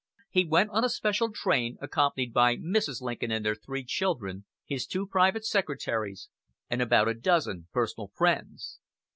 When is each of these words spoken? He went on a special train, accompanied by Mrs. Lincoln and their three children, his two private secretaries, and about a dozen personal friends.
He 0.31 0.45
went 0.47 0.71
on 0.71 0.83
a 0.83 0.89
special 0.89 1.31
train, 1.31 1.77
accompanied 1.79 2.33
by 2.33 2.55
Mrs. 2.55 3.01
Lincoln 3.03 3.29
and 3.29 3.45
their 3.45 3.53
three 3.53 3.83
children, 3.85 4.45
his 4.65 4.87
two 4.87 5.05
private 5.05 5.45
secretaries, 5.45 6.27
and 6.71 6.81
about 6.81 7.07
a 7.07 7.13
dozen 7.13 7.67
personal 7.71 8.07
friends. 8.07 8.79